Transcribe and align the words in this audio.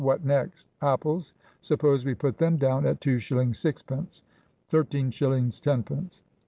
What 0.03 0.25
next? 0.25 0.67
Apples? 0.81 1.31
Suppose 1.59 2.05
we 2.05 2.15
put 2.15 2.39
them 2.39 2.57
down 2.57 2.87
at 2.87 3.01
2 3.01 3.19
shillings 3.19 3.59
6 3.59 3.83
pence 3.83 4.23
13 4.69 5.11
shillings 5.11 5.59
10 5.59 5.83
pence. 5.83 6.23